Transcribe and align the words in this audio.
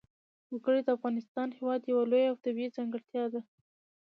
وګړي 0.51 0.81
د 0.83 0.89
افغانستان 0.97 1.47
هېواد 1.57 1.81
یوه 1.91 2.03
لویه 2.11 2.29
او 2.31 2.35
طبیعي 2.45 2.69
ځانګړتیا 2.77 3.23
ده. 3.33 3.41